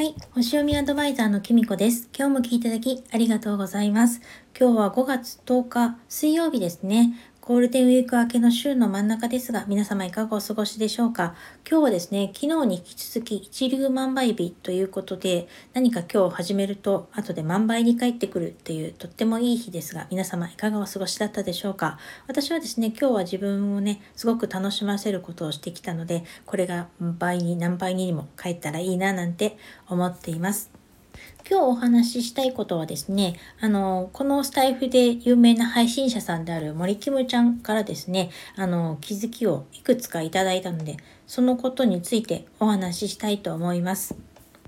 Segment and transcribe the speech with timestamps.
[0.00, 0.14] はい。
[0.32, 2.08] 星読みアドバイザーのきみこです。
[2.18, 4.22] 今日も聞いていただきありがとうございます。
[4.58, 7.12] 今日は5月10日水曜日ですね。
[7.50, 11.34] ゴールデンウィーク明けの週の真ん中ですが、皆様いかがお過ごしでしょうか？
[11.68, 21.98] 今日はですね、昨日に引き続き一流万倍日ということで、何か今日始めると後で万倍に帰ってくるっていうとってもいい日ですが、皆様いかがお過ごしだったでしょうか？
[22.28, 29.58] 私はですね、今日は自分をね、すごく楽しませることをしてきたので、これが倍に何倍にも帰ったらいいななんて
[29.88, 30.70] 思っています。
[31.48, 44.14] 今日お話ししたいことはですね、あの、このスタイフで有名な配信者さんである森キムちゃんからですね、あの、気づきをいくつかいただいたので、そのことについてお話ししたいと思います。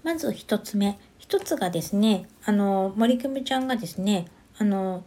[0.02, 0.98] まず一つ目。
[1.18, 4.26] 一つがですね、あの、森キムちゃんがですね、
[4.58, 5.04] あの、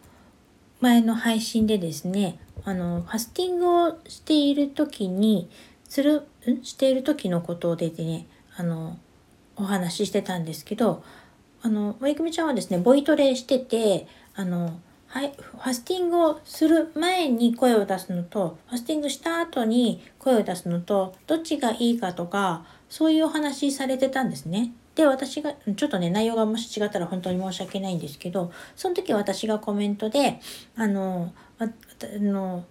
[0.80, 5.50] 前の配信でですね、あの、ファスティングをしている時に、
[5.88, 8.98] する、んしている時のことでね、あの、
[9.55, 11.03] お話ししてたんですけど、
[11.66, 24.73] あの森久美ちゃんはですねボイトレしててあのはい、ファスティングをする前に声を出すのとファスティングした後に声を出すのとどっちがいいかとかそういうお話されてたんですね。
[24.94, 30.39] で私がちょっとね内容がもし違ったら本当に申し訳ないんですけどその時私がコメントで
[30.76, 31.67] あのあ
[32.20, 32.66] の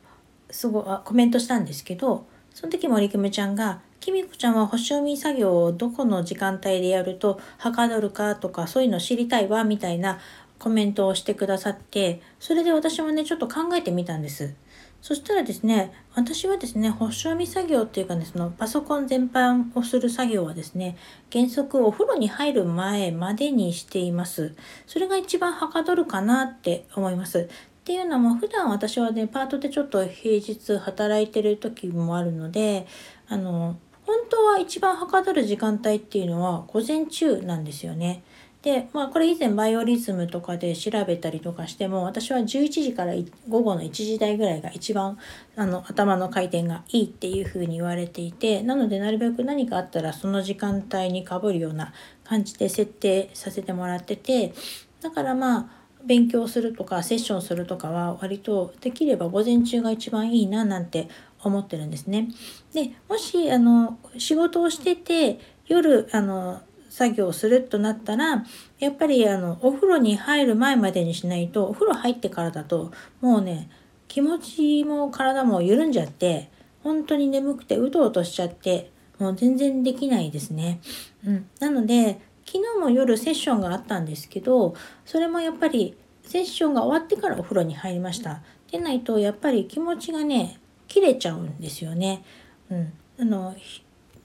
[0.50, 10.19] すごいコメントしたんですけどその時森久美ちゃんがきみこちゃんは星読み作業をどこの時間帯でやるとはかどるかとかそういうの知りたいわみたいな
[10.58, 14.55] コメントをしてくださってそれで私もねちょっと考えてみたんです。
[15.00, 20.98] そしたらですね私はですね星読み作業っていうかねそのパソコン全般をする作業はですね
[21.33, 24.55] 原則お風呂に入る前までにしています。
[24.86, 27.39] それが一番はかどるかなって思います。
[27.39, 32.86] っていうのも普段私はねパートでちょっと平日働いてる時もあるので
[33.28, 38.22] あの本当は一番はかどる時間帯っていうのは午前中なんですよね。
[38.64, 43.12] で、まあこれ以前バイオリズムとかで調べたりとかしても私は11時から
[43.46, 45.19] 午後の1時台ぐらいが一番
[45.55, 51.92] あの頭の回転がいいっていうふうに言われていてなのでなるべく何かあったらその時間帯にかぶるような
[52.24, 54.55] 感じで設定させてもらってて
[55.02, 55.67] だからまあ
[56.07, 61.08] 勉強するとかセッションするとかは割とできれば午前中が一番いいななんて
[61.48, 62.28] 思ってるんですね。
[62.72, 66.60] でもしあの仕事をしてて夜あの
[66.90, 68.44] 作業をするとなったら
[68.78, 73.68] やっぱりあのお風呂に入る前までにしないとお風呂入ってからだともうね
[74.06, 76.50] 気持ちも体も緩んじゃって
[76.84, 80.80] 本当に眠くてうとうとしちゃってもう全然できないですね。
[81.27, 88.42] うん、なので昨日も夜セッションがあったんですけどそれもやっぱりセッションが終わってからお風呂に入りました。
[88.70, 92.24] でないとやっぱり気持ちがね切れちゃうんですよね。
[92.70, 93.55] うん、あの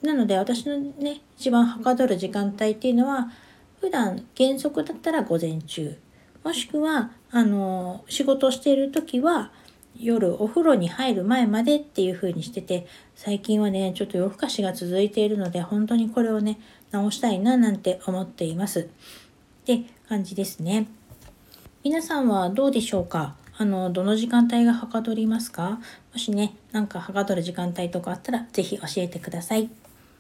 [0.02, 3.31] なので私のね一番はかどる時間帯っていうのは
[3.81, 5.97] 普段原則だったら午前中
[6.44, 9.52] もしくはあの仕事をしている時は
[10.00, 16.59] 夜お風呂に入る前までっていう風にしてて最近はねちょっと夜更かしが続いているので本当にこれをね
[16.91, 18.81] 直したいななんて思っています。
[18.81, 18.86] っ
[19.66, 20.88] て感じですね。
[21.84, 23.36] 皆さんはどうでしょうか？
[23.62, 25.81] あの、どの時間帯がはかどりますか？
[26.14, 29.70] もしね、なんかはかどる時間帯とかあったら、是非教えてください。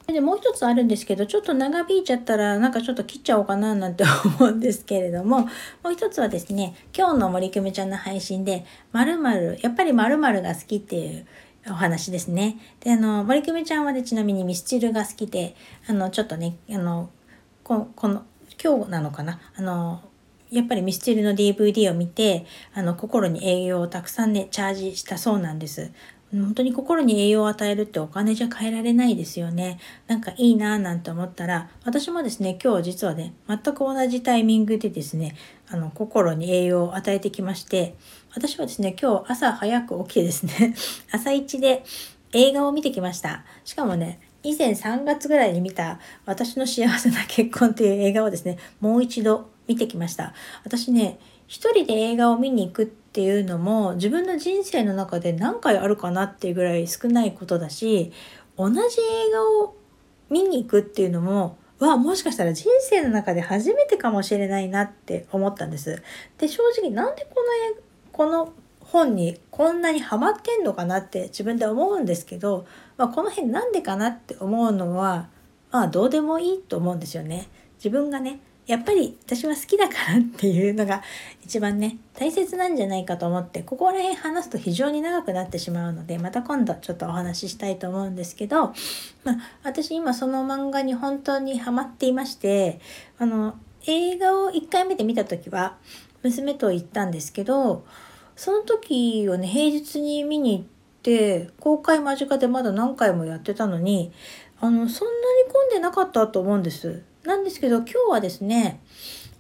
[0.07, 4.03] で、もう一つあるんですけど、ちょっと長引いちゃったら、なんかちょっと切っちゃおうかななんて
[4.39, 5.41] 思うんですけれども、
[5.83, 11.25] もう一つはですね、今日の森久美ちゃんの配信で、〇〇、やっぱり〇〇が好きっていう
[11.69, 12.57] お話ですね。
[12.81, 15.55] で、あの、森久美ちゃんはね、ちなみにミスチルが好きで、
[15.87, 17.09] あの、ちょっとね、あの、
[17.63, 18.23] ここの、
[18.61, 19.39] 今日なのかな？
[19.55, 20.01] あの、
[20.51, 25.91] やっぱりミスチルの DVD を見てあの心に栄養をたくさんねチャージしたそうなんです。
[26.31, 29.79] 本当に心に栄養を与えるってお金じゃ変えられないですよね。
[30.07, 35.35] なんかいいなぁなんて思ったら私もですね今日実はね全く同じタイミングでですね
[35.69, 37.95] あの心に栄養を与えてきまして
[38.35, 40.75] 私はですね今日朝早く起きてですね
[41.11, 41.83] 朝一で
[42.33, 43.43] 映画を見てきました。
[43.65, 50.33] しかもね以前3月ぐらいに見た私の幸せな結婚という映画をですねもう一度見てきました。
[50.65, 58.11] 私ね、一人で映画を見に行くっていうのも自分の人生の中で何回あるかなっていうぐらい少ないことだし、
[58.57, 59.75] 同じ映画を
[60.29, 66.01] 見に行くっていうのも、はもしかしたら人生の中で初めてかもしれないなって思ったんです。
[66.37, 67.81] で、正直なんでこの
[68.11, 72.65] この本にこんなにハマってんのかなって自分で思うんですけど、
[72.97, 75.29] まあ、この辺なんでかなって思うのは
[75.71, 77.47] まあどうでもいいと思うんですよね。
[77.77, 81.01] 自分がねやっぱり私は好きだからっていうのが
[81.43, 88.67] 一番ね大切なんじゃないかと思ってここら辺話すと非常に長くなってしまうのでまた今度ちょっとお話ししたいと思うんですけど、
[89.23, 92.79] まあ、私今その漫画に本当にハマっていまして
[93.17, 93.55] あの
[93.87, 95.77] 映画を1回目で見た時は
[96.21, 97.87] 娘と行ったんですけど
[98.35, 100.65] その時をね平日に見に行っ
[101.01, 104.11] て公開間近でまだ何回もやってたのに
[104.61, 105.13] あのそんな
[105.43, 107.08] に混んでなかったと思うんです。
[107.23, 108.81] なんですけど今日はですね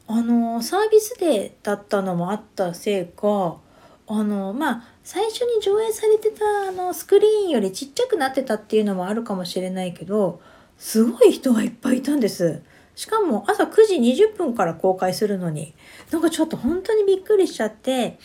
[0.07, 3.57] あのサービスデーだったのもあったせいか
[4.07, 10.41] あのまあ最初に上映されてたあのスクリーンよりちっちゃくなってたっていうのもあるかもしれないけど
[10.77, 12.63] すごい人がいっぱいいたんです。
[12.95, 15.73] しかも朝9時20分から公開するのに
[16.11, 18.19] なんかちょっと本当にびっくりしちゃって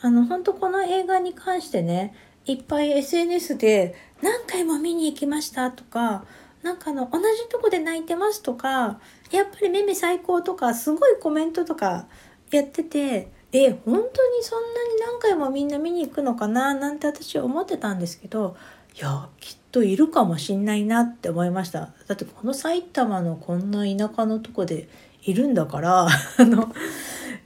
[0.00, 2.14] あの本当この映画に関してね
[2.46, 6.24] いっぱい SNS で何回も見に行きましたとか
[6.62, 12.06] なんかあの同じとこで泣いてますとかやっぱりめめ最高とかすごいコメントとか
[12.50, 18.56] やっててえ本当にそんなに何回もみんな見に行くのかななんて私は思ってたんですけど
[18.96, 21.92] いやきっといるかもしんないなって思いました。
[22.06, 24.88] だってこの埼玉のこんな田舎のとこで
[25.22, 26.08] いるんだから
[26.38, 26.74] あの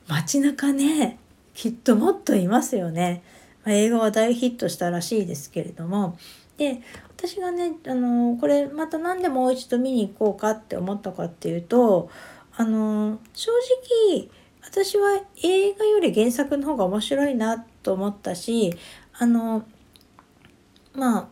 [0.08, 1.18] 街中ね
[1.54, 3.22] きっともっといますよね、
[3.64, 6.18] まあ、映画は大ヒットしたらしいですけれども。
[6.56, 6.82] で
[7.26, 12.10] 私がねあのこれまた何でもう一度見に行こうかって思ったかっていうと
[12.54, 13.50] あの正
[14.12, 14.28] 直
[14.62, 18.76] 私は映画より原作の方が面白いなと思ったし
[19.18, 19.64] あの
[20.92, 21.28] まあ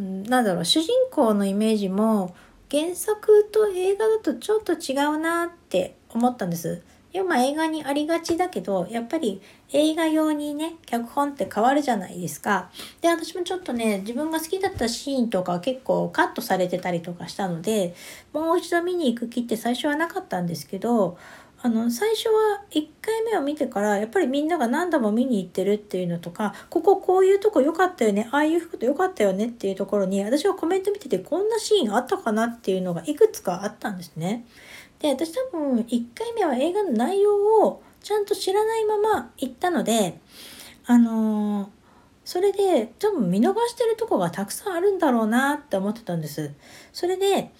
[0.00, 2.34] なんだろう主人公のイメージも
[2.70, 6.82] 原作と映画だとちょっと違うなって思ったんです。
[7.22, 9.40] ま映画にありがちだけど、やっぱり
[9.72, 12.70] 映画用にね、脚本って変わるじゃないですか。
[13.00, 17.94] で、私もちょっとね、自分が好きだったシーンとか結構カットされてたりとかしたので、
[18.32, 21.16] もう一度見に行く気って最初はなかったんですけど、
[21.64, 34.44] あの最初は1回目を見てからやっぱりみんなが何度も見に行ってるっていうのとかこここういうとこ良かったよねああいう服と良かったよねっていうところに私はコメント見ててこんなシーンあったかなっていうのがいくつかあったんですね。
[34.98, 40.20] で私多分1回目は映画の内容をちゃんと知らないまま行ったので
[40.84, 41.68] あのー、
[42.26, 46.52] それで多分見逃してるとこがたくさんあるんだろうなって思ってたんです。
[46.92, 47.50] それで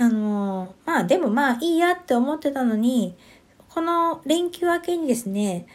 [0.00, 3.14] あのー、まあでもまあいいやって思ってたのに
[3.74, 5.66] この連休明けにですね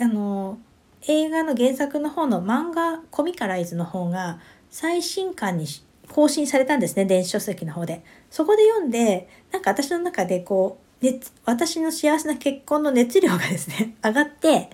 [0.00, 0.58] あの、
[1.06, 4.40] 映画の原作の方の漫画コミカライズの方が
[4.70, 5.66] 最新刊に
[6.08, 8.02] 更新されたんですね電子書籍の方で。
[8.30, 14.70] そこで読んでなんか私の中でこう熱私の幸せな結婚の熱量がですね 上がって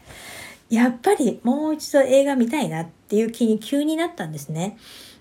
[0.69, 4.79] やっぱりもう一度映画見たいなっていう気に急になったんですね。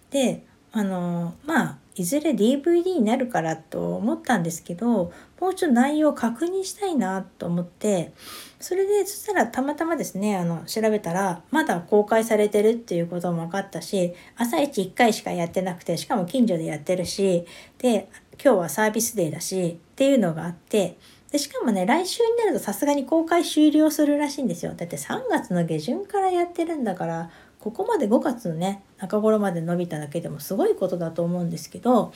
[0.09, 8.13] であのまあいずれ DVD になるからと思ったんですけどもうちょっと内容を確認したいなと思って
[8.59, 17.45] それでそしたらたまたまですねあの調べたらまだ公開されてるっていうことも分かったし朝一1回しかやってなくてしかも近所でやってるし
[17.77, 18.09] で
[18.43, 20.97] 今日はサービスデーだしっていうのがあって
[21.31, 24.73] でしかもね来週になるとさすがに公開終了するらしいんですよ。
[24.73, 27.29] だって3月の下旬からやってるんだから
[27.65, 32.13] ここまで5月のね中頃まで伸びただけでもすごいことだと思うんですけど、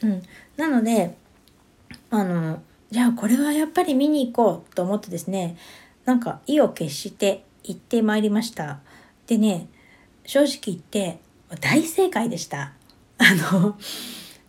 [0.00, 0.22] うん、
[0.56, 1.16] なので
[2.10, 2.62] あの
[2.92, 5.56] じゃあこれはやっぱり見に行こうと思ってですね
[6.04, 8.78] なんか意を決して行ってまいりました。
[9.26, 9.66] でね
[10.26, 11.18] 正直言って
[11.60, 12.74] 大正解でした。
[13.18, 13.76] あの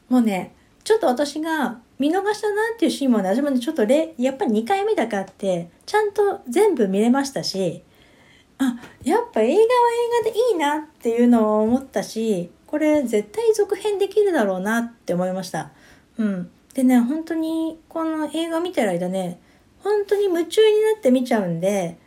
[0.09, 0.53] もうね
[0.83, 7.81] ちょっと私が見逃したなっていうシーンもね私もねちょっとやっぱり2回目だけあってちゃんと全部見れましたし
[8.57, 9.65] あやっぱ映画は
[10.23, 15.71] 映画でいいなっていうのを思ったしこれ絶対続編できるだろうなって思いました。
[16.17, 19.39] うん、でね本当にこの映画見てる間ね
[19.79, 21.97] 本当に夢中になって見ちゃうんで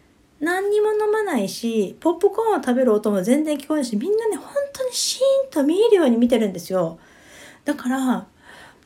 [0.40, 6.98] 何にも飲まないしポップコーンを食べる音も全然聞こえないしみんなね本当にシーンと見えるように見てるんですよ。
[7.64, 8.26] だから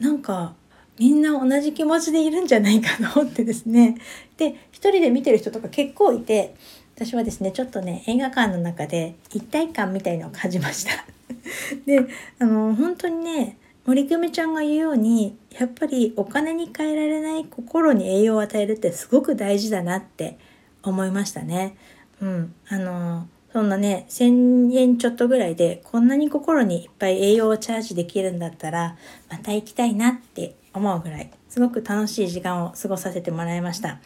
[0.00, 0.54] なんか
[0.98, 3.96] みんな同じ気持ちでいるんじゃないかと思ってですね
[4.36, 6.54] で一人で見てる人とか結構いて
[6.94, 11.04] 私はですねちょっとね映画館の中で一体感みたいのを感じました
[11.86, 12.06] で
[12.38, 20.38] あの本当にね森久美ちゃんが言うようにやっぱりお金に換えられない心に栄養を与えるってすごく大事だなって
[20.82, 21.76] 思いましたね。
[22.20, 28.96] うん、あのそんなね1,000円ちょっとぐらいでこんなに心にいっぱい栄養をチャージできるんだったら
[29.28, 33.98] また行きたいなって思うぐらいすごく楽しい時間を過ごさせてもらいました。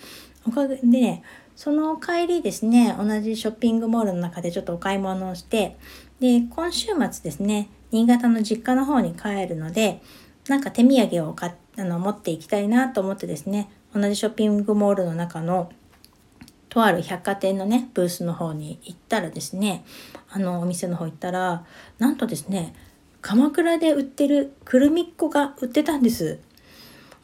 [0.49, 1.23] おかげでね
[1.57, 5.77] その帰りですね、同じショッピングモールの中でちょっとお買い物をして、
[6.21, 10.01] で、今週末ですね、新潟の実家の方に帰るので、
[10.49, 15.71] なんか手土産を買あの持っていきたいなと思ってですね同じショッピングモールの中の
[16.69, 19.85] とある百貨店のねブースの方に行ったらですね
[20.29, 21.65] あのお店の方行ったら
[21.99, 22.75] なんとですね
[23.21, 26.39] 鎌倉で売ってるくるみっこが売ってたんです。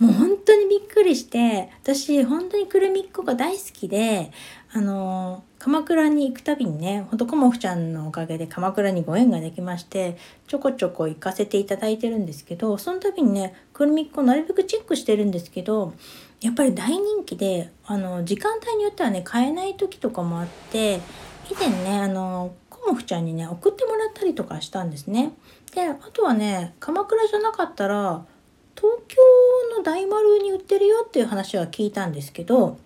[0.02, 4.32] もう本当にびっくりして私本当にくるみっこが大好きで
[4.73, 10.16] あの鎌倉に行くたびにねほんとコモフちゃんのおかげで鎌倉にご縁ができまして
[10.49, 15.94] ちょこちょこ行かせていただいてるんですけどその度にねくるみっこなるべくチェックしてるんですけど
[16.40, 20.97] やっぱり大人気であの時間帯によってはね買えない時とかもあって
[21.49, 25.35] 以前ねあのコモフちゃんにね送ってもらったりとかしたんですね。
[25.73, 28.25] であとはね鎌倉じゃなかったら
[29.83, 32.79] 大丸に売ってるよっていう話は聞いたんですけど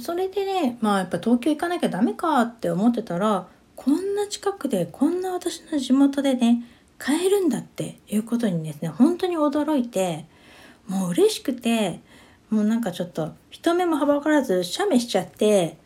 [0.00, 6.64] それでねまあやっぱ東京行かなきゃダメかって思ってたらこんな近くでこんな私の地元でね
[6.98, 10.24] 買えるんだっていうことにですね本当に驚いて
[10.88, 12.00] もう嬉しくて
[12.50, 15.76] もうなんかちょっと人目もはばからず写メしちゃって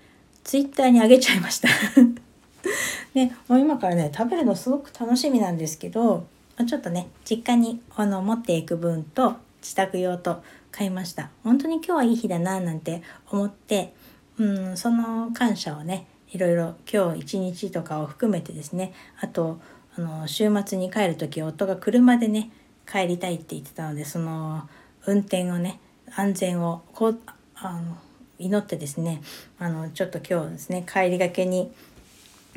[0.44, 1.68] ツイッターに上げちゃいました。
[3.14, 6.24] ね、もう今からね食べるのすごく楽しみなんですけど
[6.66, 11.30] ちょっとね実家にあの持っていく分と自宅用と買いました。
[11.44, 13.94] 本当に今日はいい日だななんて思って
[14.38, 18.92] うんその感謝をねいろいろ今日一日とかを含めてですね。
[19.20, 19.60] あと
[19.96, 22.50] あの週末に帰る時夫が車でね
[22.90, 24.68] 帰りたいって言ってたのでその
[25.06, 25.80] 運転をね
[26.14, 27.18] 安全をこう
[27.54, 27.96] あの
[28.38, 29.22] 祈ってですね
[29.58, 31.72] あのちょっと今日ですね帰りがけに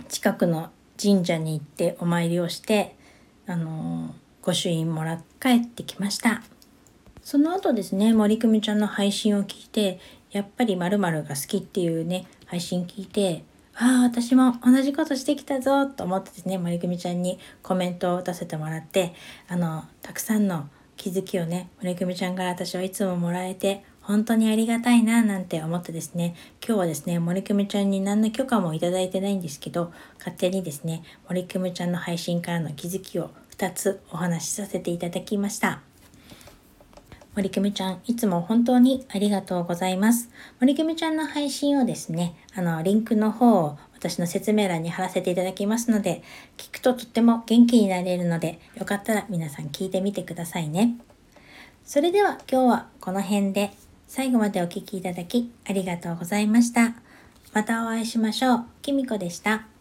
[0.08, 0.70] 近くの
[1.02, 2.96] 神社に行ってお参りをして
[3.48, 6.42] あの御朱印もらっ帰ってきました。
[7.26, 19.16] その後ですね森久美ちゃんの配信を聞いてやっぱり〇〇が好きっていうね配信聞いてああ私も同じことしてきたぞと思ってですね森久美ちゃんにコメントを出せてもらって
[19.48, 35.82] あのたくさんの気づきをね森久美ちゃんから私はいつももらえて本当にありがたいななんて思ってですね今日はですね森久美ちゃんに何の許可もいただいてないんですけど勝手にですね森久美ちゃんの配信からの気づきを2つお話しさせていただきました。
[37.36, 46.24] 森久美ちゃんいつも本当にありがとうございます森久美ちゃんの配信をですねあのリンクの方を私の説明欄に貼らせていただきますので
[46.58, 50.98] 聞くととっても元気になれるのでよかったら皆さん聞いてみてくださいね
[51.84, 53.72] それでは今日はこの辺で
[54.08, 56.96] 最後までお聴きいただきありがとうございました。
[57.54, 58.66] またお会いしましょう。
[58.82, 59.75] きみこでした。